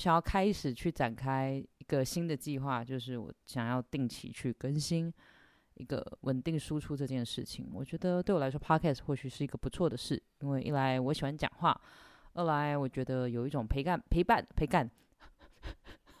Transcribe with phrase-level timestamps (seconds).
[0.00, 5.12] 想要开始去展开一个新的计划，就是我想要定期去更新
[5.74, 7.68] 一个稳定输出这件事情。
[7.72, 11.78] 我觉得对我来说，podcast 或许是一个不错的事，因为一来我喜欢讲话，
[12.32, 14.90] 二来我觉得有一种陪伴、陪伴、陪 伴、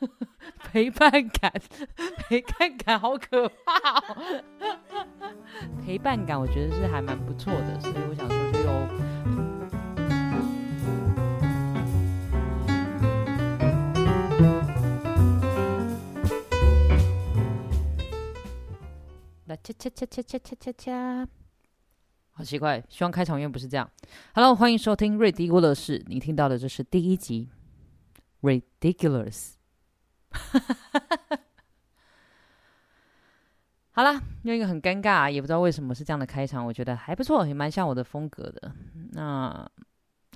[0.72, 1.52] 陪伴感、
[2.18, 4.42] 陪伴感，好可怕哦！
[5.84, 9.19] 陪伴感，我觉得是还蛮不错的，所以我想说就有。
[19.50, 21.28] 啦恰恰恰恰恰恰恰恰，
[22.30, 23.90] 好奇怪，希望开场音乐不是这样。
[24.32, 27.48] Hello，欢迎收听瑞迪沃乐士，你听到的这是第一集
[28.42, 29.54] ，Ridiculous。
[33.90, 38.72] 好啦，用一个很尴尬，也不知道为什么是这样的开场，我觉得还不错，也蛮像我的风格的。
[39.14, 39.68] 那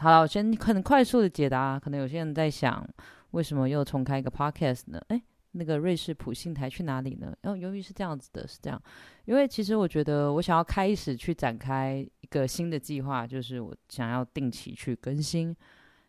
[0.01, 2.85] 好了，我先很快速的解答，可能有些人在想，
[3.31, 5.01] 为什么又重开一个 podcast 呢？
[5.07, 5.23] 哎，
[5.57, 7.35] 那个瑞士普信台去哪里呢？
[7.43, 8.81] 然后由于是这样子的，是这样，
[9.25, 15.55] 因为其实我觉得我想要开始去展开一个新的计划，就是我想要定期去更新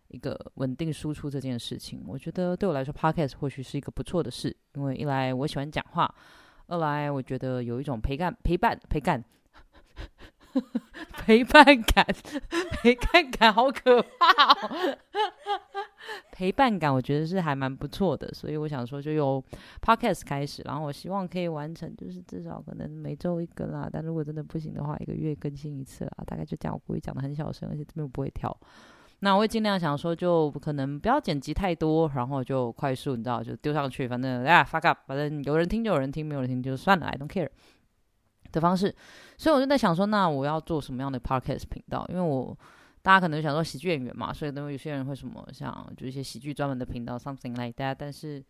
[0.08, 2.04] 一个稳定输出这件事情。
[2.08, 6.14] 我觉得对我来说，podcast 或许是一个不错的事，因为一来我喜欢讲话，
[6.68, 9.24] 二来我觉得有一种陪伴、陪伴、陪伴。
[11.26, 12.06] 陪伴感，
[12.82, 14.98] 陪伴感，好可怕哦！
[16.32, 19.44] 陪伴感，我觉得是还蛮不错的，所以我想说，就由
[19.82, 23.90] podcast 开始，然后我希望可以完成，就是至少可能每周一更啦。
[23.92, 26.74] 但如果真的不行的话，一个月更新一次啦，大概就这样。
[26.76, 28.56] 我故意讲的很小声，而且这边不会跳。
[29.20, 37.50] 那我会尽量想说，就可能不要剪辑太多，然后就快速，你知道，就丢上去，反正啊，fuck up，反正有人听就有人听，没有人听就算了，I don't care。
[38.56, 38.96] 的方式，
[39.38, 42.06] 所以我就在想说，那我要做什么样的 podcast 频道？
[42.10, 42.58] 因为我
[43.02, 47.96] 大家可能想说喜剧演员嘛，所以等有些人会什么像就一些喜剧专门的频道，something like that。
[48.00, 48.44] 但是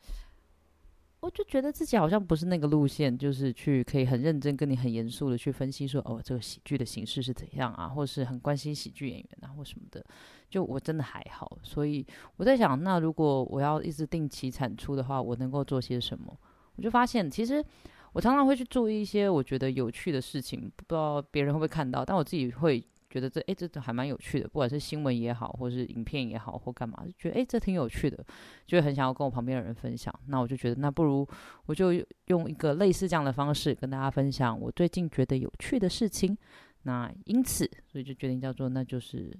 [1.19, 10.05] 我就觉得自己好像不是那个路线，就是去可以很认真跟你很严肃的去分析说，哦，这个喜剧的形式是怎样啊，或是很关心喜剧演员啊或什么的。
[10.47, 12.05] 就我真的还好，所以
[12.37, 16.37] 我在想，那如果我要一直定期产出的话，我能够做些什么？
[16.75, 17.65] 我就发现其实。
[18.15, 28.25] 我常常会去做一些我觉得有趣的事情，不知道别人会不会看到，但我自己会觉得这诶，这还蛮有趣的，不管是新闻也好，或是影片也好，或干嘛，就觉得诶，这挺有趣的，
[28.65, 30.17] 就会很想要跟我旁边的人分享。
[30.27, 31.27] 那我就觉得，那不如
[31.65, 31.91] 我就
[32.27, 36.37] 用一个类似这样的方式跟大家分享我最近觉得有趣的事情。
[36.83, 39.37] 那因此，所以就决定叫做那就是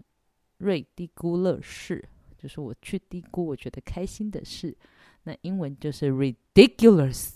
[0.58, 2.04] 瑞低估乐事，
[2.38, 4.76] 就是我去低估我觉得开心的事。
[5.24, 7.36] 那英文就是 ridiculous。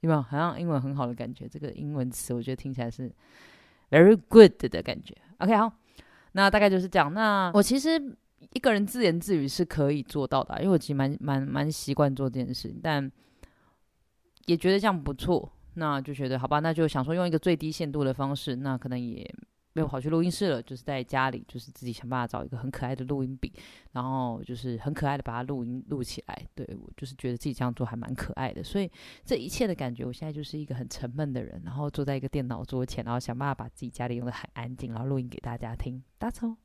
[0.00, 1.48] 有没有好像英文很好的感觉？
[1.48, 3.12] 这个英文词我觉得听起来是
[3.90, 5.16] very good 的感觉。
[5.38, 5.72] OK，好，
[6.32, 7.12] 那大概就是这样。
[7.12, 7.90] 那我其实
[8.52, 13.10] 一个人自言自语是可以做到的，因为我其实蛮蛮蛮习惯做这件事，但
[14.46, 15.52] 也觉得这样不错。
[15.74, 19.28] 那就觉得好吧，那就想说用一个最低限度的方式，那可能也。
[19.74, 23.52] 没有跑去录音室了，就是在家里，就是自己想办法找一个很可爱的录音笔，
[23.92, 26.46] 然后就是很可爱的把它录音录起来。
[26.54, 28.90] 对我就是觉得自己这样做还蛮可爱的，所以
[29.24, 36.02] 这一切的感觉，我现在就是一个很沉闷的人，然后坐在一个电脑桌前，然后想办法把自己家里用的很安静，然后录音给大家听。
[36.18, 36.56] 大错，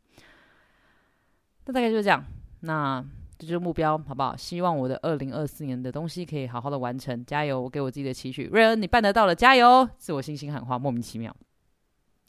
[1.65, 2.25] 那大概就是这样，
[2.61, 3.05] 那
[3.37, 4.35] 这就是目标，好不好？
[4.35, 7.61] 希望我的二零二四年的东西可以好好的完成，加油！
[7.61, 9.87] 我给我自己的期许，瑞恩，你办得到了，加油！
[9.97, 11.35] 自我信心喊话，莫名其妙。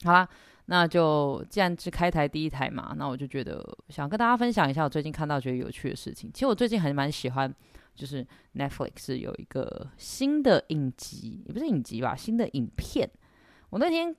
[0.02, 0.28] 好啦。
[0.66, 6.30] 那就既然是开台第一台嘛，那我就觉得想跟大家分享一下我最近看到觉得有趣的事情。
[6.32, 7.54] 其实我最近还蛮喜欢，
[7.94, 13.10] 就是 Netflix 有一个新的影集，也不是影集吧，新的影片。
[13.68, 14.16] 我那天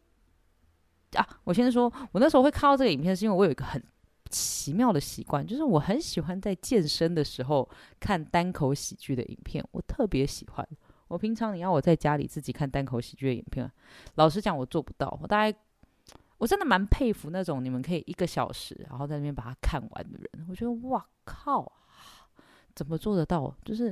[1.13, 3.84] 啊，我先说，我那时候会看到这个影片，是因为我有一个很
[4.29, 7.67] 奇妙的习惯，就是我很喜欢在健身的时候
[8.00, 10.67] 看单口喜剧的影片，我特别喜欢。
[11.07, 13.72] 我平常你要我在家里自己看单口喜剧的影片，
[14.16, 15.57] 老实讲我做不到，我大概。
[16.45, 20.45] 我真的蛮佩服那种你们可以一个小时，然后在那边把它看完的人。
[20.47, 21.72] 我觉得哇靠，
[22.75, 23.51] 怎么做得到？
[23.63, 23.91] 就是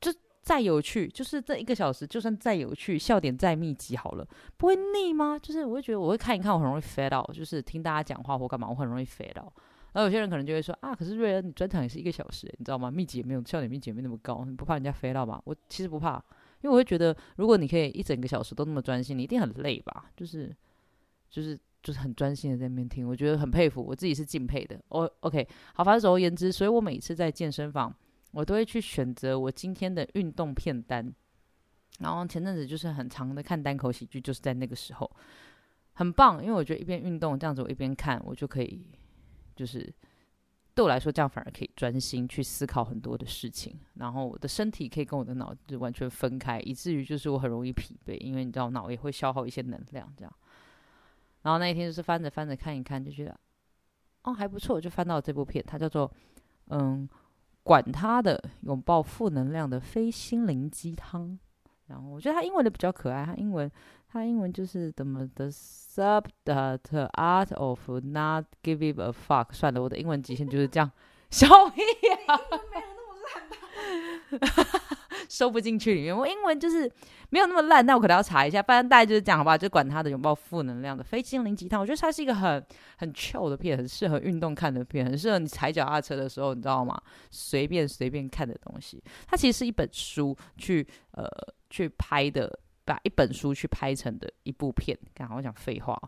[0.00, 0.10] 就
[0.40, 4.26] 再有趣，就是这一个小时，就算再有趣，笑点再密集，好了，
[4.56, 5.38] 不会腻吗？
[5.38, 9.52] 就是我会觉得我会看一看，我很容易 fade out，就是听大家讲话或干嘛，我很容易 fade out。
[9.92, 12.90] 然后有些人可能就会说啊，可是瑞恩你专场也是一个小时，你知道吗？
[12.90, 15.38] 密集也没有，笑点密集也没那么高，你不怕人家 fade out 吗？
[15.44, 16.14] 我其实不怕，
[16.62, 20.06] 因为我会觉得，如果你可以一整个小时都那么专心，你一定很累吧？
[20.16, 20.56] 就是。
[21.30, 24.80] 就是就是很专心的在那边听，我觉得很佩服，我自己是敬佩的。
[24.88, 27.94] 哦，OK，好，反正总而言之，所以我每次在健身房，
[28.32, 31.12] 我都会去选择我今天的运动片单。
[32.00, 35.10] 然后前阵子就是很长的看单口喜剧，就是在那个时候，
[35.94, 38.86] 很棒，因为我觉得一边运动这样子，我一边看，我就可以
[39.56, 39.92] 就是
[40.74, 50.32] 对我来说，这样反而可以专心去思考很多的事情，然后我的身体可以跟我的脑子完全分开，以至于就是我很容易疲惫，因为你知道脑也会消耗一些能量，这样。
[51.42, 53.38] 然后那一天就是翻着翻着看一看，就觉得
[54.22, 56.10] 哦还不错，就翻到这部片，它叫做
[56.68, 57.08] 嗯，
[57.62, 61.38] 管他的，拥抱负能量的非心灵鸡汤。
[61.86, 63.70] 然后我觉得它英文的比较可爱，它英文
[64.08, 69.52] 它英文就是怎么的 sub the art of not giving a fuck。
[69.52, 70.90] 算了，我的英文极限就是这样，
[71.30, 72.36] 小屁呀，
[72.72, 74.98] 没有那么烂吧？
[75.28, 76.16] 收不进去里面。
[76.16, 76.90] 我英文就是
[77.30, 78.62] 没有那么烂，那我可能要查一下。
[78.62, 79.56] 不然大概就是讲，好吧？
[79.56, 81.80] 就管他的拥抱负能量的非心灵鸡汤。
[81.80, 82.64] 我觉得它是一个很
[82.96, 87.00] 很 chill 的片，很适合运动看的片，很适合你踩脚踏车的时候，你知道吗？
[87.30, 89.02] 随便随便看的东西。
[89.26, 91.26] 它其实是一本书，去呃
[91.70, 94.98] 去拍的，把一本书去拍成的一部片。
[95.14, 96.00] 刚好我讲废话。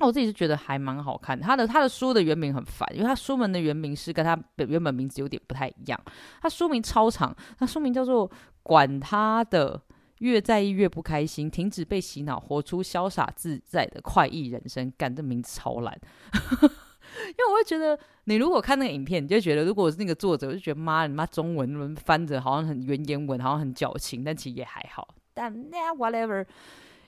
[0.00, 1.44] 那我自己是觉得还蛮好看的。
[1.44, 6.00] 他的他的书的原名很烦，因为他书名的原名是跟他的原本名字有点不太一样。
[6.40, 8.26] 他书名超长，他书名叫做
[8.62, 9.78] 《管他的，
[10.20, 14.90] 越在意越不开心，停止被洗脑，活出潇洒自在的快意人生》。
[14.96, 15.94] 干，这名字超烂。
[16.32, 25.06] 因为我会觉得，你如果看那个影片，你就觉得，如果是那个作者，我就觉得妈，你妈中文翻着好像很原言文，好像很矫情，但其实也还好。
[25.34, 26.46] 但那 whatever。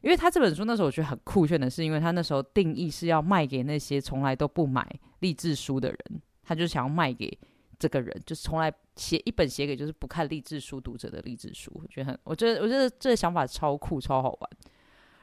[0.02, 4.86] 因为他这本书那时候我觉得很酷炫的是，因为他那时候定义是要卖给那些从来都不买
[5.20, 5.98] 励志书的人，
[6.42, 7.38] 他就想要卖给
[7.78, 14.50] 这个人，就是从来写一本写给就是不看励志书读者的励志书，我觉得很，我觉得我觉得这个想法超酷超好玩。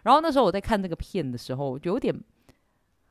[0.03, 2.15] 然后那时候我在看这个片的时候，就有点，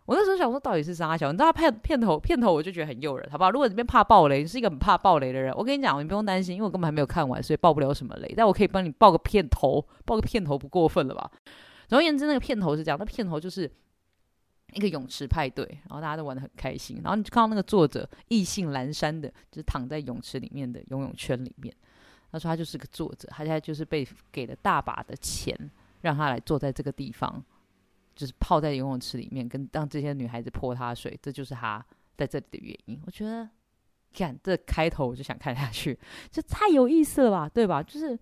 [0.09, 3.51] 我那时候想说到底是啥小，你知道片片头片头我就觉得很诱人，好不好？
[3.51, 8.33] 如果你边怕暴雷，你是一个很怕暴雷的人，我跟你讲，你不用担心，因为我根本还没有看完，所以爆不了什么雷。
[8.35, 11.31] 但我可以帮你爆个片头，爆个片头不过分了吧？
[11.89, 13.71] 总而言之，那个片头是这样，那片头就是
[14.73, 21.75] 一个泳池派对，然后大家都玩的很开心，然后你就看到那个作者意兴阑珊的，就是躺在泳池里面的游泳圈里面。
[22.33, 25.55] 他说他就是个作者，他现在就是被给了大把的钱，
[26.01, 27.45] 让他来坐在这个地方，
[28.19, 31.83] 就是泡在游泳池里面，跟让这些女孩子泼他水，这就是他
[32.17, 33.01] 在这里的原因。
[33.07, 33.49] 我觉得，
[34.13, 35.97] 看这开头我就想看下去，
[36.31, 37.81] 这太有意思了吧，对吧？
[37.81, 38.19] 就是。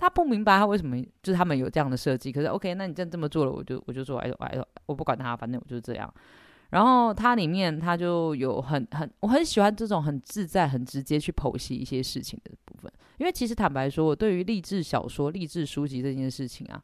[0.00, 4.56] 他不明白他为什么就是他们有这样的设计，可是 OK，那你真这么做了，我就我就说哎哎，
[4.86, 6.14] 我不管他，反正我就是这样。
[6.70, 16.80] 然后它里面它就有很很我很喜欢这种很自在、很直接去剖析一些事情的部分，因为其实坦白说，我对于励志小说、励志书籍这件事情啊，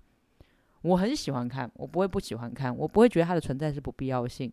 [0.85, 4.53] 我很喜欢看，我不会不喜欢看，我不会觉得它的存在是不必要性。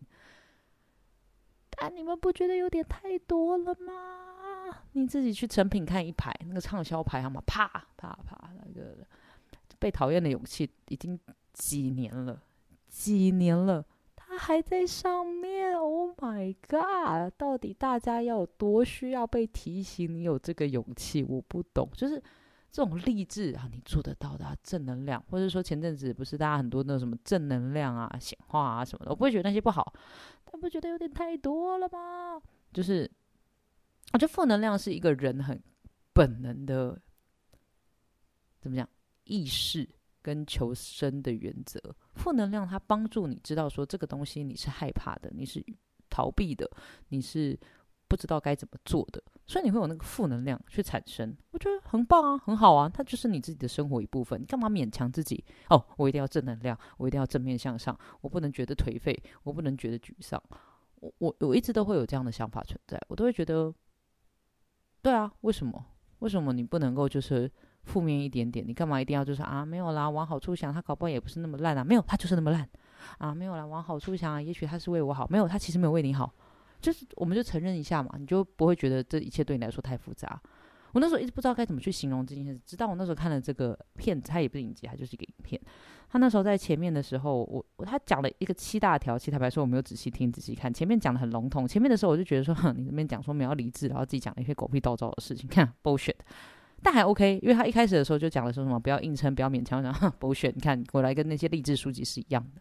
[1.70, 4.78] 但你们不觉得有点太多了吗？
[4.92, 8.96] 你自己去成品看一排那个畅销排行榜，啪啪啪，那个
[9.78, 11.18] 被讨厌的勇气已经
[11.52, 12.42] 几年了，
[12.88, 13.84] 几年了，
[14.16, 15.76] 它还在上面。
[15.76, 17.32] Oh my god！
[17.36, 20.14] 到底大家要有多需要被提醒？
[20.14, 21.90] 你有这个勇气，我不懂。
[21.94, 22.22] 就是
[22.72, 29.92] 这种励志啊，你做得到的正能量，或者说前阵子不是大家很多那种什么正能量啊、显化啊什么的，我不会觉得那些不好，
[30.50, 32.42] 但不觉得有点太多了吗？
[32.72, 33.08] 就是。
[34.12, 35.58] 我觉得负能量是一个人很
[36.12, 37.00] 本能的，
[38.60, 38.86] 怎么讲？
[39.24, 39.88] 意识
[40.20, 41.80] 跟求生的原则。
[42.16, 45.64] 负能量它帮助你知道说这个东西你是害怕的，你是
[46.10, 46.70] 逃避的，
[47.08, 47.58] 你是
[48.12, 51.34] 不知道该怎么做的，所以你会有那个负能量去产生。
[51.52, 54.38] 我觉得很棒啊，很好啊，它就是你自己的生活一部分。
[54.38, 55.42] 你干嘛勉强自己？
[55.70, 60.38] 哦，我一定要正能量，我一定要正面向上，我不能觉得颓废，我不能觉得沮丧。
[60.96, 63.74] 我我我一直都会有这样的想法存在，我都会觉得。
[65.00, 65.82] 对啊，为什么？
[66.18, 67.50] 为什么你不能够就是
[67.84, 68.62] 负面一点点？
[68.68, 69.64] 你干嘛一定要就是啊？
[69.64, 71.82] 没有啦，往好处想，他搞不好也不是那么烂啊。
[71.82, 72.68] 没有，他就是那么烂
[73.16, 73.34] 啊。
[73.34, 75.26] 没有啦，往好处想，啊，也许他是为我好。
[75.30, 76.30] 没有，他其实没有为你好。
[76.82, 80.38] 就是我们就承认一下嘛，你就不会觉得这一切对你来说太复杂。
[80.92, 85.58] 我那时候一直不知道该怎么去形容这件事，直到我那时候看了这个片子，它也不是影集，它就是一个影片。
[86.10, 90.70] 他那时候在前面的时候，我他讲了一个七大条，其实坦白说我没有仔细听、仔细看。
[90.70, 96.16] 前面讲的很笼统，前面的时候我就觉得说，哼，你那边讲说没有理智，然后自己讲了一些狗屁倒灶的事情，看 bullshit。
[96.82, 100.52] 但还 OK，因为他一开始的时候就讲了说什么不要硬撑，不要勉强，然后 bullshit。
[100.54, 102.60] 你看我来跟那些励志书籍是一样的。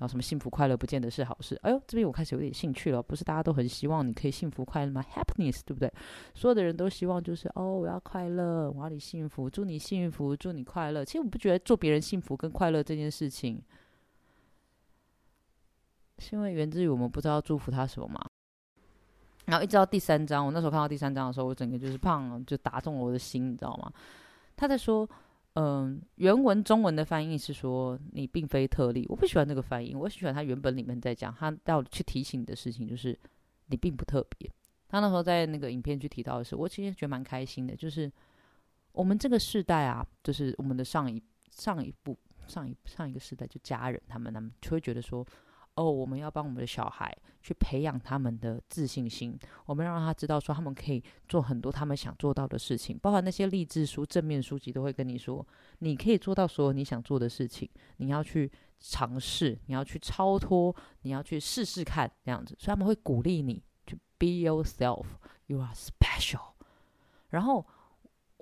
[0.00, 1.54] 然后什么幸福快乐不见得是好事。
[1.60, 3.02] 哎呦，这边我开始有点兴趣了。
[3.02, 5.92] 不是大家都很希望你可以幸福快乐吗？Happiness，对不对？
[6.34, 11.04] 所有的人都希望就是哦，我要快乐，我要你幸福，祝你幸福，祝你快乐。
[11.04, 13.62] 其实我不觉得做别人幸福跟快乐这件事情，
[16.18, 18.26] 是因为源自于我们不知道祝福他什么嘛。
[19.44, 23.92] 然后一直到第三章，我那时候看到第三章的时候，我整个就是胖，就打中了我的心，你知道吗？
[24.56, 25.06] 他在说。
[25.60, 33.18] 嗯，原文中文的翻译是说你并非特例，我不喜欢那个翻译，我喜欢他原本里面在讲他要去提醒你的事情，就是
[33.66, 34.50] 你并不特别。
[34.88, 38.10] 他那时候在那个影片去提到的是，我其实觉得蛮开心的，就是
[38.92, 45.26] 我们这个世代啊，就是我们的上一上一部上一上一个世代，就家人他们他们就会觉得说。
[45.76, 49.38] 哦，我们要帮我们的小孩去培养他们的自信心。
[49.64, 55.46] 我们让他知道说，他们可以做很多他们想做到的事情，包括那些励志书、正面书籍都会跟你说，
[55.78, 57.68] 你可以做到所有你想做的事情。
[57.96, 62.54] 你要去尝试，你要去超脱，你要去试试看这样子。
[62.58, 66.52] 所以他们会鼓励你去 be yourself，you are special。
[67.28, 67.64] 然后。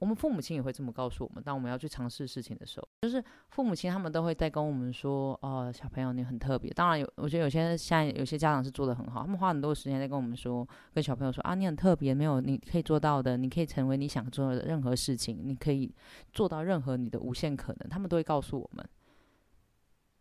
[0.00, 15.92] 我们父母亲也会这么告诉我们，当我们要去尝试事情的时候，就是父母亲他们都会在跟我们说：“哦，小朋友你很特别。”当然有，我觉得有些现在有些家长是做的很好，他们花很多时间在跟我们说，跟小朋友说：“啊，你很特别，没有你可以做到的，你可以成为你想做的任何事情，你可以
[16.32, 18.88] 做到任何你的无限可能。”他们都会告诉我们，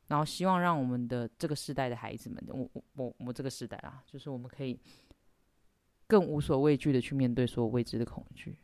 [0.08, 4.80] 然后希望让我们的这个时代的孩子们，我我我我这个时代啊，就是我们可以
[6.08, 8.58] 更无所畏惧的去面对所有未知的恐惧。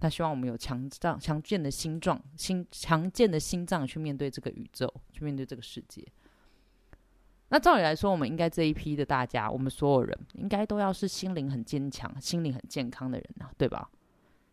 [0.00, 6.06] 他希望我们有强壮、强健的心脏、心强健的心脏去面对这个宇宙，去面对这个世界。
[7.48, 13.90] 那照理来说，我们应该这一批的大家，我们所有人应该都要是心灵很坚强、心灵很健康的人啊，对吧？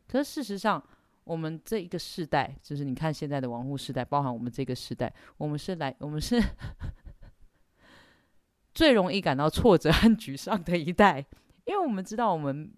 [0.08, 0.84] 可是事实上，
[1.26, 6.42] 我们这一个世代，就是你看现在的网络时代，包含我们这个时代，我们是来，我们是
[8.74, 11.24] 最容易感到挫折和沮丧的一代，
[11.66, 12.74] 因为我们知道我们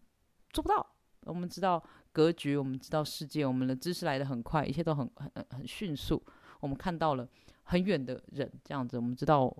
[0.51, 0.85] 做不到，
[1.21, 1.81] 我们知道。
[2.17, 6.19] 格局，我们知道世界，我们的知识来的很快，一切都很很很迅速。
[6.59, 7.29] 我们看到了
[7.65, 9.55] 很远的人，这样子，我们知道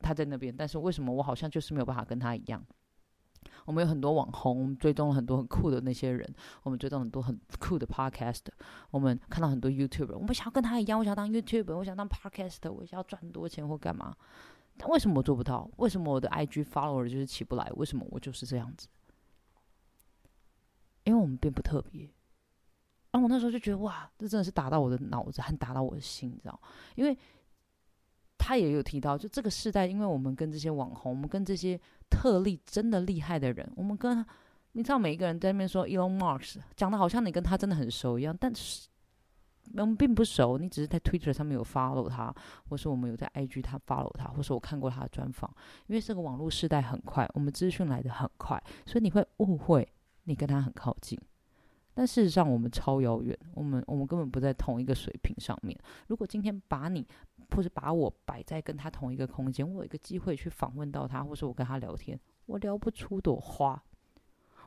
[0.00, 2.64] 他在那边，但是为什么我好像就是没有办法跟他一样？
[3.66, 6.26] 我们有很多网红，我们追踪了很多很酷的那些人，
[6.62, 8.46] 我们追踪很多很酷的 podcast，
[8.90, 14.16] 我们看到很多 YouTuber，我们想要跟他一样，我想当 YouTuber，我想当 podcast，我想要赚很多钱或干嘛？
[14.78, 15.70] 但为什么我做不到？
[15.76, 17.70] 为什么我的 IG follower 就是起不来？
[17.76, 18.88] 为什么我就是这样子？
[21.04, 22.02] 因为我们并不特别，
[23.10, 26.60] 然后我那时候就觉得哇，这真的是打到我的脑子，很打到我的心，你知道？
[26.96, 27.16] 因为
[28.36, 31.80] 他也有提到，就这个时代，因为我们跟这些网红，我们跟这些
[32.10, 34.24] 特例真的厉害的人，我们跟
[34.72, 38.88] 你知道，每一个人在那边说 Elon Musk，讲的好像你跟他真的很熟一样，但是
[39.74, 42.34] 我们并不熟，你只是在 Twitter 上面有 follow 他，
[42.68, 45.50] 或是我们有在 IG 他 follow 他，或是我看过他的专访。
[45.86, 49.88] 因为这个网络时代很快，我们资讯来的很快，所以你会误会。
[50.24, 51.18] 你跟他很靠近，
[51.94, 55.78] 但事实上我们超遥远，我们我们根本不在同一个水平上面。
[56.08, 57.06] 如果今天把你
[57.54, 63.80] 或者把我摆在跟他同一个空间，我有一个机会去访问到他，或是我跟他聊天，我聊不出朵花，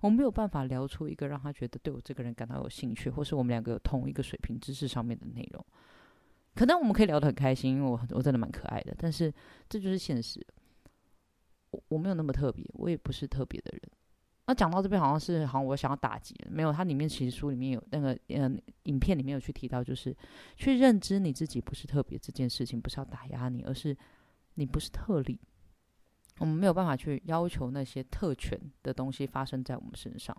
[0.02, 5.66] 我没有办法聊出一个让他觉得对我这个人感到有兴趣，或是我们两个有同一个水平知识上面的内容。
[6.56, 9.34] 可能我们可以聊得很开心，因为我我真的蛮可爱的，但是
[9.68, 10.46] 这就是现实。
[11.72, 13.82] 我我没有那么特别，我也不是特别的人。
[14.48, 20.16] 那讲到这边，好像是好像我想要打击，没有，它里面其实书里面有那个嗯，影片里面有去提到，就是
[20.56, 23.96] 去认知你自己不是特别这件事情，不是要打压你，而是
[24.56, 25.38] 你不是特例。
[26.40, 30.36] 我们没有办法去要求那些特权的东西发生在我们身上。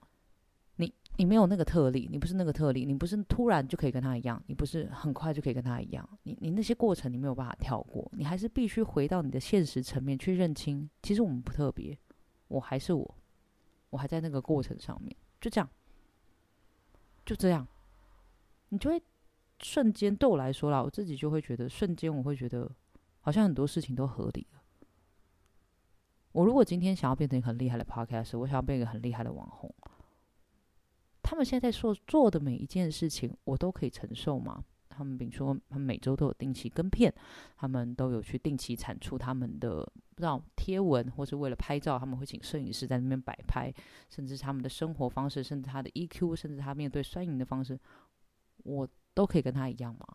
[0.77, 6.09] 你你没有那个特例，你不是那个特例，你不是突然就可以跟他一样，你不是很快就可以跟他一样。
[6.23, 11.99] 你你那些过程你没有办法跳过，你还是必须回到你的现实层面去认清，其实我们不特别，
[12.47, 13.15] 我还是我。
[13.90, 15.68] 我还在那个过程上面，就这样，
[17.25, 17.66] 就这样，
[18.68, 19.02] 你就会
[19.61, 22.71] 瞬间对我来说啦，我自己就会觉得瞬间，我会觉得
[23.21, 24.62] 好像很多事情都合理了。
[26.33, 29.75] 我如果今天想要变成一个很厉害的 podcast，我想要变一个很厉害的网红，
[31.23, 34.64] 他们现在做做的每一件事情，我都可以承受吗？
[34.99, 37.12] 他们比如说，他们每周都有定期跟片，
[37.57, 43.73] 他们都有去定期产出他们的不知道贴文，或是为了拍照，他们会请摄影师在那边摆拍，
[44.11, 47.78] 甚至他们的生活方式，甚至他的 EQ，甚至他面对酸赢的方式，
[48.64, 50.07] 我都可以跟他一样吗？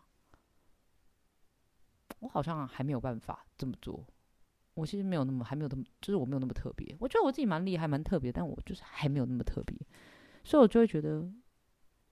[2.20, 4.04] 我好像还没有办法这么做。
[4.74, 6.96] 我其实没有那么，还没有那么，就是我没有那么特别。
[6.98, 9.78] 我觉得我自己蛮厉害，蛮特别，但我就是还没有那么特别，
[10.42, 11.30] 所以我就会觉得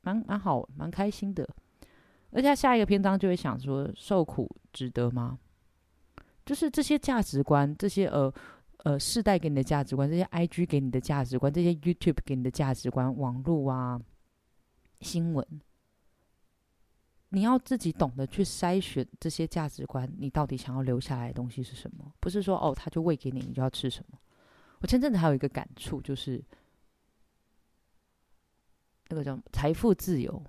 [0.03, 1.49] 蛮蛮好，蛮开心的。
[2.33, 5.39] 而且下一个篇章就会想说，受苦值得吗？
[6.45, 8.33] 就是这些价值观，这些呃
[8.79, 14.01] 呃世代给你的价值观，这些 IG 给你的价值观，这些 YouTube 给你的价值观，网络啊
[15.01, 15.47] 新闻，
[17.29, 22.13] 你要自己懂得去筛选这些价值观，你到底想要留下来的东西是什么？
[22.19, 24.19] 不是说哦，他就喂给你，你就要吃什么。
[24.81, 26.43] 我前阵子还有一个感触，就是
[29.09, 30.43] 那个叫财富自由。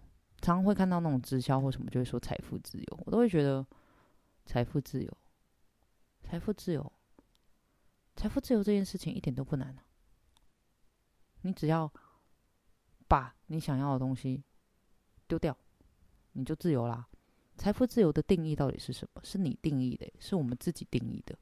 [0.43, 3.65] 常常会看到那种直销或什么，就会说财富自由，我都会觉得
[4.45, 5.17] 财富自由，
[6.21, 6.91] 财富自由，
[8.17, 9.73] 财富自由这件事情一点都不难，
[11.43, 11.89] 你只要
[13.07, 14.43] 把你想要的东西
[15.27, 15.57] 丢掉，
[16.33, 17.07] 你就自由啦。
[17.55, 19.21] 财富自由的定义到底是什么？
[19.23, 21.37] 是你定义的，是我们自己定义的。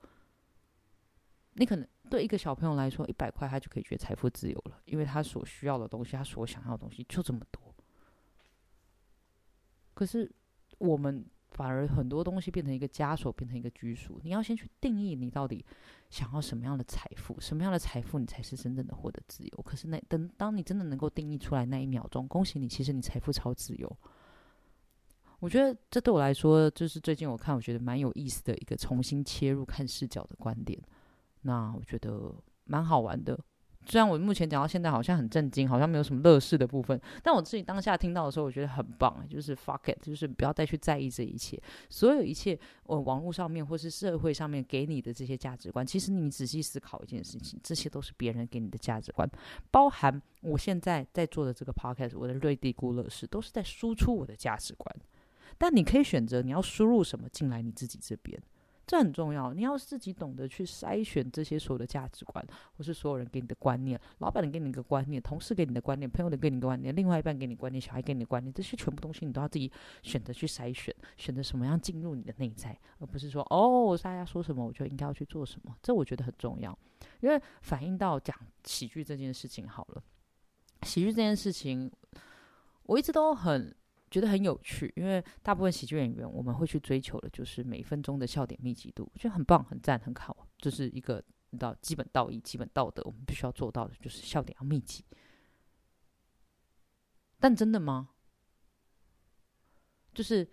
[1.54, 7.71] 你可能对一个小朋友来说，一百块他就可以觉得财富自由了，因为他所需要的东西，他所想要的东西就这么多。
[10.02, 10.28] 可是
[10.80, 14.20] 我们反而很多东西变成一个枷锁，变成一个拘束。
[14.24, 15.64] 你要先去定义你到底
[16.10, 19.62] 想要什么样的财富，什么样的财富你才是真正的获得自由。
[19.64, 23.96] 可是那等当你真的能够定义出来那一秒钟，恭喜你，其实你财富超自由。
[25.40, 30.82] 我觉得这对我来说，就是最近我看我觉得蛮有意思的一个重新切入看视角的观点。
[31.42, 33.40] 那我觉得蛮好玩的。
[33.86, 49.30] 虽然我目前讲到现在好像很震惊，好像没有什么乐事的部分，但我自己当下听到的时候，我觉得很棒，就是 fuck it，就是不要再去在意这一切，所有一切，我网络上面或是社会上面给你的这些价值观，其实你仔细思考一件事情，这些都是别人给你的价值观，
[49.72, 54.96] 包含我现在在做的这个 podcast，我的瑞地孤乐事，都是在输出我的价值观。
[55.58, 58.42] 但你可以选择你要输入什么进来你自己这边，
[58.92, 59.54] 这很重要。
[59.54, 62.46] 你要自己懂得去筛选这些所有的价值观，
[62.76, 69.72] 或是所有人给你的观念，老板给你一个观念，同事给你的观念，朋友的给你的观念，另外一半给你观念，小孩给你的观念，这些全部东西你都要自己
[70.04, 75.74] 选择去筛选，选择什么样进入你的内在，而不是说哦大家说什么我就应该要去做什么。
[75.82, 76.78] 这我觉得很重要，
[77.22, 80.04] 因为反映到讲喜剧这件事情好了，
[80.84, 81.90] 喜剧这件事情
[82.84, 83.74] 我一直都很。
[84.12, 95.06] 觉得很有趣，因为大部分喜剧演员我们会去追求的就是每分钟的笑点密集度，我觉得很棒、很赞、很好，这是一个你知道基本道义、基本道德，我们必须要做到的，就是笑点要密集。
[97.40, 98.10] 但真的吗？
[100.14, 100.48] 就是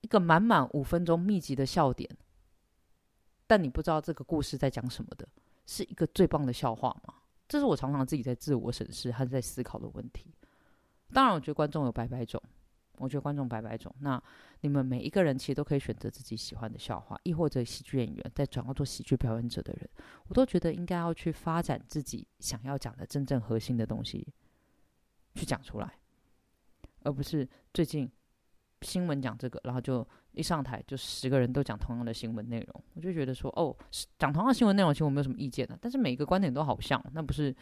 [0.00, 2.08] 一个满满五分钟密集的笑点，
[3.46, 5.28] 但你不知道这个故事在讲什么的，
[5.66, 7.14] 是一个最棒的笑话吗？
[7.46, 10.34] 这是我常常自己在自我审视和在思考的问题。
[11.12, 12.42] 当然，我觉得观众有百百种。
[13.00, 14.22] 我觉得观众百百种，那
[14.60, 19.88] 你们每一个人其实都可以选择自己喜欢的笑话，亦或者喜剧演员在转要做喜剧表演者的人，
[20.28, 24.26] 我都觉得应该要去发展自己想要讲的真正核心的东西，
[25.34, 25.98] 去讲出来，
[27.02, 28.10] 而不是最近
[28.82, 33.74] 新闻讲这个，然后就一上台就十个人都讲同样的新闻内容，我就觉得说哦，
[34.18, 37.54] 讲同样的新闻内容其实我没有什么意见的，但是每一个观点都好像，那不是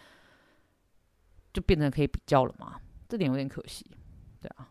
[1.52, 2.80] 就变成可以比较了吗？
[3.08, 3.86] 这点有点可惜，
[4.40, 4.68] 对啊。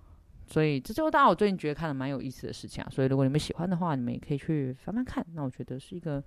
[0.47, 2.89] 所以这就是大家我最近觉得看的蛮有意思的事情啊。
[2.89, 5.25] 所以如果你们喜欢的话，你们也可以去翻翻看。
[5.33, 6.23] 那我觉得是一个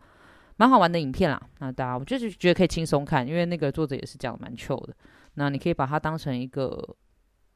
[0.57, 1.41] 蛮好玩的影片啦。
[1.59, 4.95] 那大家我就是觉得可以轻松看，因为那个作者也是讲的蛮 chill 的。
[5.35, 6.97] 那你可以把它当成一个，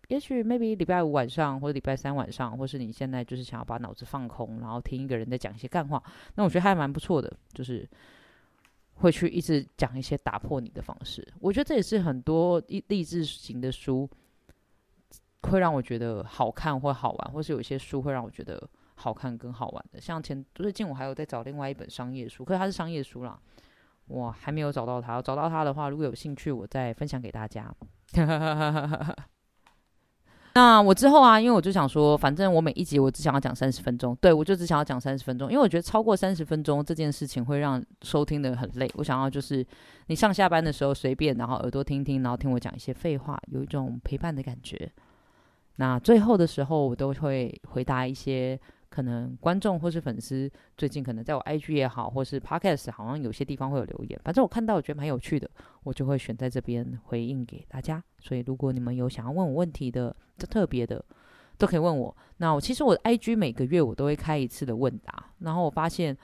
[0.08, 6.02] 也许 maybe 礼拜五晚上或者礼拜三晚上，或是你现在就是想要把脑子放空，然后听一个人在讲一些干话，
[6.36, 7.30] 那我觉得还蛮不错的。
[7.52, 7.86] 就是
[8.94, 11.26] 会去一直讲一些打破你的方式。
[11.40, 14.08] 我觉得这也是很多励志型的书。
[15.50, 18.62] 会让我觉得好看或好玩，或是有一些书会让我觉得
[18.94, 20.00] 好看跟好玩的。
[20.00, 23.38] 像前最近我还有在找另外一本商业书，可是它是商业书啦，
[24.06, 25.20] 我还没有找到它。
[25.20, 27.74] 找到它的话，如果有兴趣，我再分享给大家。
[30.56, 38.88] 那我之后啊，因为我就想说，反正我每一集我只想要讲三十分钟，对我就只想要讲三十分钟，因为我觉得超过三十分钟这件事情会让收听的很累。
[38.94, 39.66] 我想要就是
[40.06, 44.88] 你上下班的时候随便，然后耳朵听听，然后听我讲一些废话，有一种陪伴的感觉。
[45.76, 48.58] 那最后的时候，我都会回答一些
[48.88, 55.50] 可能观众或是粉丝最近可能在我 IG 也好，或是 Podcast 好像有些地方会有留言，反正我看到我觉得蛮有趣的，
[55.82, 58.02] 我就会选在这边回应给大家。
[58.20, 61.04] 所以如果你们有想要问我问题的，就特别的
[61.58, 62.16] 都可以问我。
[62.36, 66.16] 那我其实我 IG 每个月我都会开一次的问答，然后我发现。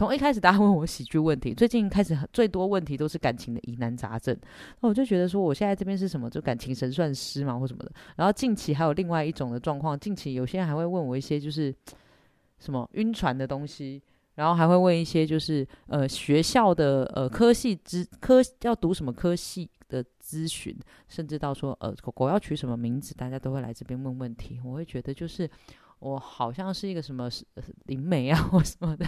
[0.00, 4.34] 从一开始大家问我喜剧问题，最近开始最多问题都是感情的疑难杂症，
[4.80, 7.92] 那我就觉得说我现在这边是什么，就感情神算师嘛或什么的。
[8.16, 11.70] 然后近期还有另外一种的状况，近期有些人还会问我一些就是
[12.58, 14.02] 什么晕船的东西，
[14.36, 20.74] 然后还会问一些就是呃学校的呃科系之科要读什么科系的咨询，
[21.08, 24.58] 甚至到说呃狗狗要取什么名字，大家都会来这边问问题。
[24.64, 25.46] 我会觉得就是。
[26.00, 27.28] 我好像是一个什么
[27.84, 29.06] 灵媒啊，或什么的，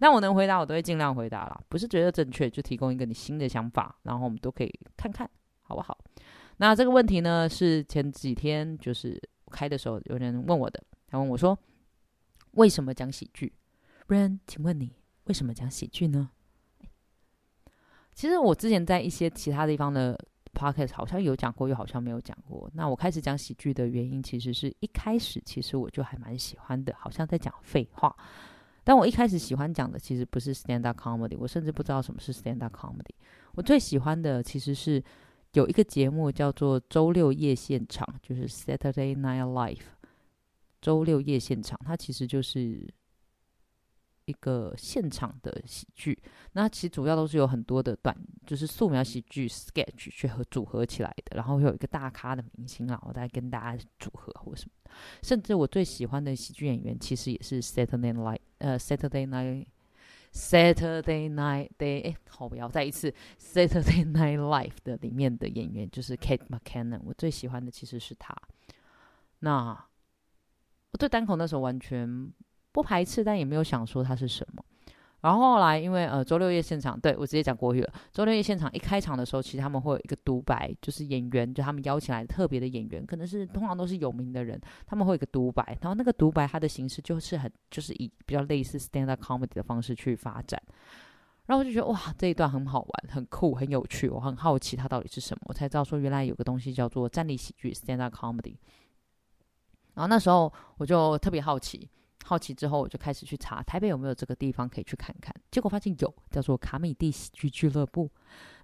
[0.00, 1.60] 那我能回答，我都会尽量回答啦。
[1.68, 5.28] 不是觉得正确，就提供一个你新的想法，然后我们都可以看看，
[5.62, 5.96] 好不好？
[6.56, 11.58] 那这个问题呢，是前几天就是开的时候有人问我的，他问我说
[12.52, 13.52] ：“为什么讲喜剧？”
[14.06, 16.30] 不然，请问你为什么讲喜剧呢？
[18.12, 20.18] 其实我之前在一些其他地方的。
[20.52, 22.70] Podcast 好像有讲过，又好像没有讲过。
[22.74, 28.14] 那我开始讲喜剧的原因，其实是一开始其实我就还蛮喜欢的，好像在讲废话。
[28.84, 33.14] 但我一开始喜欢讲的其实不是 stand up comedy，我甚至不知道什么是 stand up comedy。
[33.54, 35.02] 我最喜欢的其实是
[35.52, 39.82] 有一个节目叫做周六夜现场，就是 Saturday Night Live。
[40.80, 42.92] 周六夜现场，它其实就是
[44.32, 46.18] 一个现场的喜剧。
[46.54, 48.16] 那其实主要都是有很多的短，
[48.46, 54.72] 就是素描喜剧 sketch 去和组合起来的，然后有一个大咖的明星啊，我再跟大家组合或什么。
[55.22, 59.66] 甚至我最喜欢的喜剧演员，其实也是 Saturday Night 呃 Saturday Night
[60.32, 68.34] Saturday Night Day 哎，好不要再一次 Saturday Night Live 的里面的演员就是 Kate McKinnon，我最喜欢的其实是他。
[69.40, 69.78] 那
[70.92, 72.30] 我对单口那时候完全
[72.72, 74.64] 不排斥，但也没有想说它是什么。
[75.20, 77.92] 然后后来，因为呃周六夜现场，对我直接讲国语了。
[78.10, 85.78] 周六夜现场一开场的时候，其实他们会有一个独白，就是演员就他们邀请来特别的演员，可能是通常都是有名的人，他们会有一个独白。
[85.80, 90.60] 然后那个独白它的形式就是很就是以比较类似 stand up comedy 的方式去发展。
[91.46, 94.08] 然后我就觉得哇，这一段很好玩，很酷，很有趣。
[94.08, 98.56] 我很好奇它到底是什么，我才知道说原来有个东西叫做站立喜剧 stand up comedy。
[99.94, 101.88] 然后那时候我就特别好奇，
[102.24, 105.34] 好奇之后我就开始去查台北有没有这个地方可以去看看。
[105.50, 108.10] 结果发现有，叫做卡米蒂喜剧俱乐部。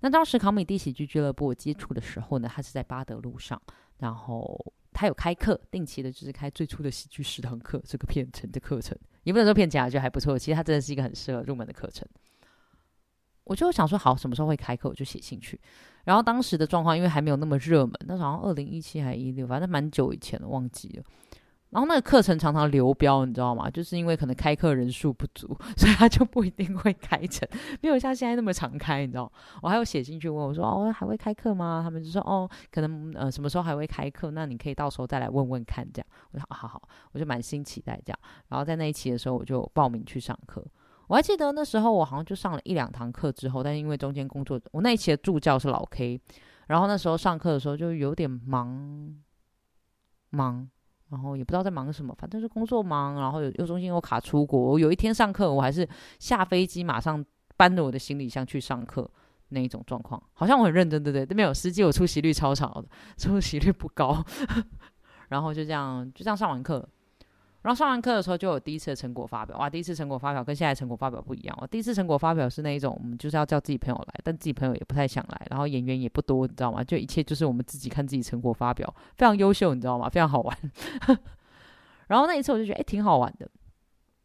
[0.00, 3.60] 那当时卡米蒂喜剧俱乐部我接触的时候呢，它是在巴德路上，
[3.98, 10.38] 然后它有开课，定期的就是开最初的喜剧十堂课这个片程的课程，也不能说片假，就还不错。
[10.38, 12.06] 其实它真的是一个很适合入门的课程。
[13.44, 15.58] 我就想说好，什么时候会开课，我就写进去。
[16.04, 21.02] 然后当时的状况，因为还没有那么热门，那好像二零一七还一六，反正蛮久以前了，忘记了。
[21.70, 23.68] 然后那个课程常常流标，你知道吗？
[23.68, 27.46] 就是因为可能开课人数不足，所以他就不一定会开成，
[27.82, 29.30] 没有像现在那么常开，你知道？
[29.60, 34.30] 我还有写进去问我说：“哦，还会开课吗？”他们就说：“哦，可能呃什么时候还会开课？
[34.30, 40.64] 那你可以到时候再来问问看。”这样，我说：“好好，我就满心期待这样。”然后在那一期的时候，我就报名去上课。
[41.08, 46.20] 我还记得那时候我好像就上了一两堂课之后，但是因为中间工作，我那一期的助教是老 K，
[46.66, 49.14] 然后那时候上课的时候就有点忙，
[50.30, 50.68] 忙，
[51.10, 54.60] 然后也不知道在忙什么，反正是工作忙，然后有又中心又卡出国。
[54.60, 57.24] 我有一天上课，我还是下飞机马上
[57.56, 59.10] 搬着我的行李箱去上课
[59.48, 61.24] 那一种状况，好像我很认真，对不对？
[61.24, 64.22] 都没有，实际我出席率超少的，出席率不高，
[65.28, 66.86] 然后就这样就这样上完课。
[67.68, 69.58] 然后上完课的时候，就有第一次的成果发表。
[69.58, 71.58] 哇，第一次成果发表跟现在成果发表不一样。
[71.60, 76.82] 我第一次成果发表是那一种，我们就是要叫自己朋友来，但自己朋友也不太想来，然后演员也不多，你知道吗？
[76.82, 80.08] 就一切就是我们自己看自己成果发表，非常优秀，你知道吗？
[80.08, 80.58] 非常好玩。
[82.08, 83.46] 然后那一次我就觉得，哎，挺好玩的。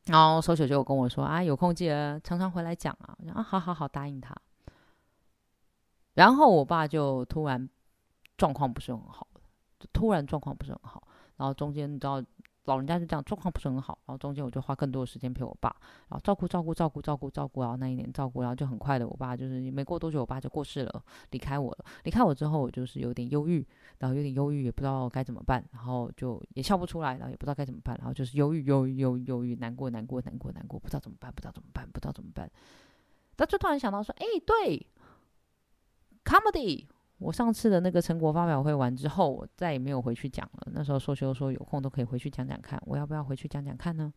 [0.05, 3.13] 然后收球就跟我说，啊，有空记得常常回来讲啊。
[3.35, 4.33] 啊，好好好，答应他。
[6.13, 7.69] 然后我爸就突然
[8.37, 9.27] 状况不是很好，
[9.91, 11.05] 突然状况不是很好。
[11.35, 12.23] 然后中间你知道。
[12.65, 15.75] 老人家就这样，状况不是很好，然后中间我就花更多的时间陪我爸，
[16.09, 21.85] 然后照顾照顾照顾照顾照顾，然后那一年照顾，然后就很快的，我爸就是没过多久，我爸就过世了，离开我了。
[22.03, 23.65] 离开我之后，我就是有点忧郁，
[23.99, 32.49] 然后有点忧郁，也不知道该怎么办，然后就也笑不出来，然后也不知道该怎么办，然后就是忧郁忧郁忧郁忧郁，难过难过难过难过，不知道怎么办，不知道怎么办，不知道怎么办。
[33.35, 34.87] 他就突然想到说，哎，对
[36.23, 36.85] ，comedy。
[37.19, 40.67] 我上次的那个成果发表会完之后，我再也没有回去讲了。
[40.73, 44.11] 那时候说修说有空都可以回去讲讲看，我要不要回去讲讲看呢？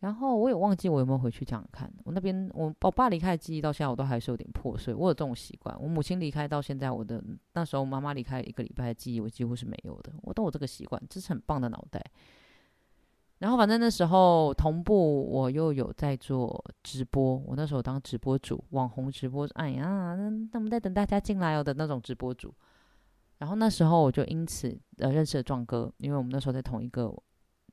[0.00, 1.90] 然后我也忘记我有没有回去讲看。
[2.04, 4.94] 我那边我我爸离开的记忆到现在我都还是有点破碎。
[4.94, 7.22] 我有这种习惯，我母亲离开到现在，我的
[7.54, 10.12] 那时候妈妈离开一个礼拜的记忆我几乎是没有的。
[10.22, 12.04] 我都有这个习惯，这是很棒的脑袋。
[13.38, 22.54] 然后反正那时候同步我又有在做直播，我那时候当直播主，网红直播，哎呀，那那我们在等大家进来哦的那种直播主。
[23.38, 27.14] 然后那时候我就因此呃认识了壮哥，因为我们那时候在同一个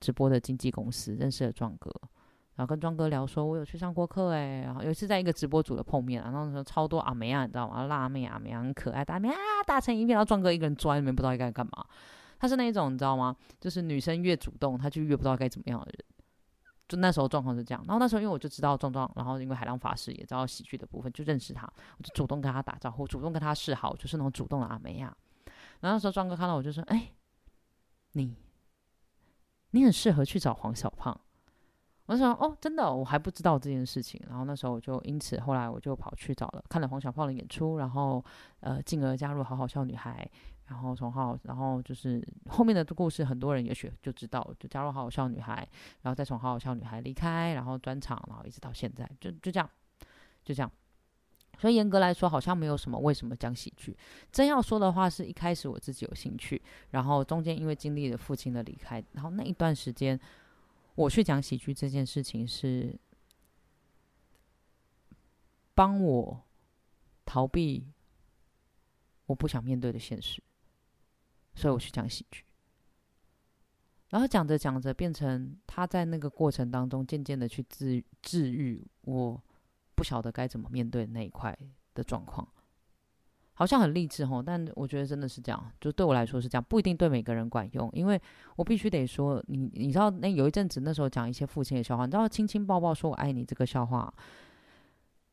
[0.02, 1.90] 直播的经纪公司认识了壮哥，
[2.56, 7.84] 然后跟壮哥聊说，我有去上过课哎，然后有一次在一个直播组的碰面，然后那时候超多阿梅啊，你知道吗？
[7.86, 11.72] 辣妹阿梅啊，很可爱，大妹啊大成一片，然后壮哥一个人坐在那边不知道该干嘛。
[12.44, 13.34] 他是那一种，你知道吗？
[13.58, 16.06] 就是女生越主动，他就越不知道该怎么样的人。
[16.90, 17.82] 就那时候状况是这样。
[17.88, 21.66] 然后那时候因为我就知道壮壮，然后因为海浪法师也知道喜剧的部分，就认识他，
[21.98, 25.16] 我就主动跟他打招呼，主动跟他示好，就是那种主动的阿梅亚。
[25.80, 27.14] 然后那时候壮哥看到我就说：“哎，
[28.12, 28.36] 你，
[29.72, 31.18] 你很适合去找黄小胖。”
[32.08, 38.22] 我说：“哦，真的，我还不知道这件事情。”然后那时候我就因此后来我就跑去找了，看了黄小胖的演出，然后
[38.60, 40.30] 呃，进而加入好好笑女孩。
[40.68, 45.68] 然后从好，然后就是后面的故事，很多人也许就知道，就加入好好笑女孩，
[46.02, 49.70] 然后再从好好笑女孩离开，然后专场，然后一直到现在，就就这样，
[50.44, 50.72] 就这样。
[51.60, 53.96] 所以严格来说，好像没有什么为什么讲喜剧。
[54.32, 60.20] 真要说的话，是一开始我自己有兴趣，然后中间因为经历了父亲的离开，然后那一段时间，
[60.96, 62.98] 我去讲喜剧这件事情是
[65.76, 66.42] 帮我
[67.24, 67.88] 逃避
[69.28, 70.42] 我不想面对的现实，
[71.56, 72.44] 所以我去讲喜剧。
[74.10, 79.42] 然后讲着讲着，变成他在那个过程当中渐渐的去治治愈我
[79.96, 81.58] 不晓得该怎么面对那一块
[81.96, 82.48] 的状况。
[83.56, 87.88] 好像很励志吼，但我觉得真的是这样，就对我来说是这样，不一定对每个人管用。
[87.94, 88.20] 因为
[88.56, 94.12] 我必须得说，你你知道，那有一阵子那时候讲一些父亲的笑话，你知道“亲亲抱抱说我爱你”这个笑话，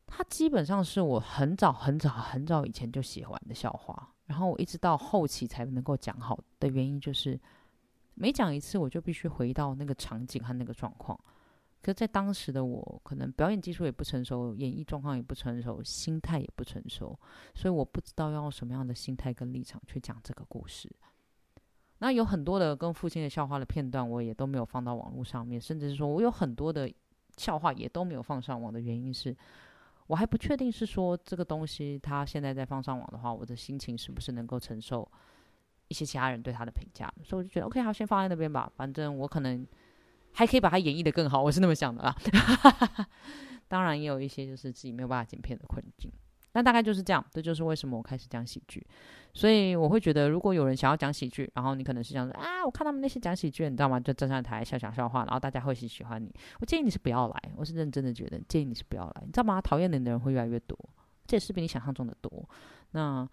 [0.05, 7.37] 它基本上是我很早很早很早以前就写完的笑话，然后我一直到后期才能够讲好的原因，就是
[8.13, 11.19] 每讲一次我就必须回到那个场景和那个状况。
[11.81, 17.19] 可是在当时的我，可能表演技术也不成熟，演绎状况也不成熟，心态也不成熟，
[17.53, 20.89] 所以我不知道要用什么样的心态跟立场去讲这个故事。
[21.97, 26.89] 那有很多的跟父亲的笑话的片段，我也都没有放到网络上面，甚至是说我有很多的
[27.35, 29.35] 笑话也都没有放上网的原因是，
[30.11, 35.09] 我还不确定是说这个东西他现在在放上网的话，我的心情是不是能够承受
[35.87, 39.65] 一些其他人对他的评价，所以我就觉得 OK，好，先放在那边吧，反正我可能。
[40.33, 42.15] 还可以把它演绎的更好，我是那么想的啊。
[43.67, 46.09] 当然也有一些就是自己没有办法剪片的困境，
[46.53, 47.23] 那大概就是这样。
[47.31, 48.85] 这就是为什么我开始讲喜剧。
[49.33, 53.99] 所以我会觉得，如果有人想要讲喜剧，然后你可能是想说啊，我看他们那些讲喜剧，你知道吗？
[53.99, 56.29] 就站上台笑讲笑话，然后大家会喜喜欢你。
[56.59, 59.61] 我建议你是不要来，我是认真的觉得建议你是不要来，你知道吗？
[59.61, 60.77] 讨厌你的人会越来越多，
[61.25, 62.49] 这也是比你想象中的多。
[62.91, 63.25] 那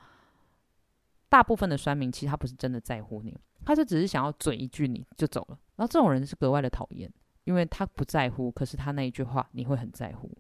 [1.29, 3.37] 大部分的酸民其实他不是真的在乎你。
[3.65, 10.31] 他就只是想要嘴一句你就走了，然后这种人是格外的讨厌，因为他不在乎，可是他那一句话你会很在乎。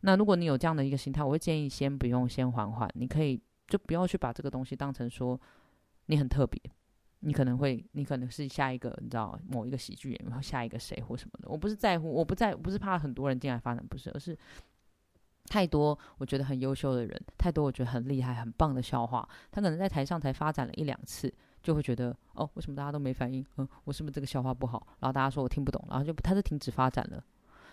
[0.00, 5.38] 那如果你有这样的一个心态，我会建议先不用，先缓缓，你可以就不要去把这个东西当成说
[6.06, 6.60] 你很特别，
[7.20, 11.48] 你可能会，你可能是下一个，你知道某一个喜剧演员，下一个谁或什么的。
[11.48, 14.36] 我不是在乎，我不在，不是怕很多人进来发展，不是，而是
[15.46, 21.32] 太多我觉得很优秀的人，太多我觉得很厉害、很棒的笑话，他可能在台上才发展了一两次。
[21.62, 23.44] 就会觉得哦，为什么大家都没反应？
[23.58, 24.86] 嗯，我是不是这个笑话不好？
[25.00, 27.22] 然后大家说我听不懂，然后就他就停止发展了，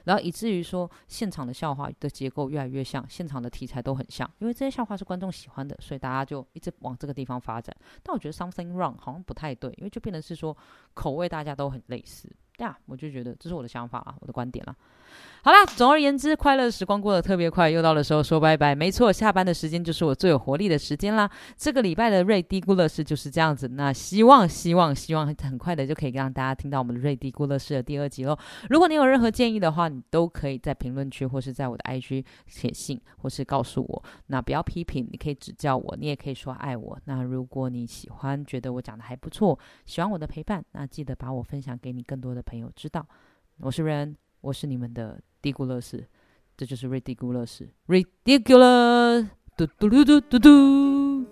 [0.07, 7.75] 然后以至于说现场的笑话的结构越来越像，现场的题材都很像，因为这些笑话是观众喜欢的，所以大家就一直往这个地方发展。
[8.01, 10.55] 但我觉得 something wrong 好像不太对，因为就变成是说
[10.93, 12.33] 口味大家都很类似。
[12.57, 14.75] 对啊，我就觉得这是我的想法啊，我的观点了。
[15.43, 18.75] 好啦，总而言之，快乐时光过得特别快，又到了时候说拜拜。
[18.75, 21.29] 没错，下班的时间就是我最有活力的时间啦。
[21.55, 23.69] 这个礼拜的瑞迪咕乐事就是这样子。
[23.69, 28.37] 那希望希望希望很快的就可以让大家听到我们的瑞迪咕乐事的第二集喽。
[28.69, 34.03] 如果你有任何建议的话，你都可以在评论区或是在我的 IG 写信，或是告诉我。
[34.25, 36.99] 那不要批评，你可以指教我，你也可以说爱我。
[37.05, 43.07] 那如果你喜欢，觉得我讲的还不错，喜欢我的陪伴，那记得把我分享给你更多的朋友知道。
[43.57, 45.21] 我是瑞安我是你们的。
[45.39, 46.03] 低谷乐师，
[46.57, 51.27] 这就是 ridiculous，ridiculous，嘟嘟嘟嘟嘟嘟。